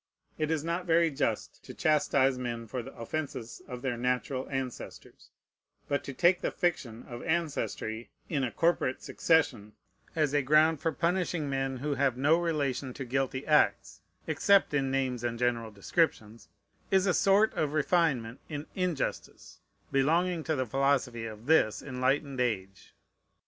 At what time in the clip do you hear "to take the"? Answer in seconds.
6.05-6.49